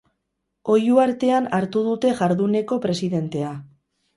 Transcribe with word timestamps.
Oihu 0.75 0.95
artean 1.03 1.49
hartu 1.57 1.83
dute 1.89 2.15
jarduneko 2.23 2.81
presidentea. 2.87 3.57